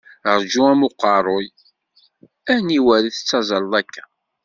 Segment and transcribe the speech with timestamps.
[0.39, 1.47] Rǧu am uqerruy,
[2.53, 4.03] aniwer i tettazzaleḍ akka?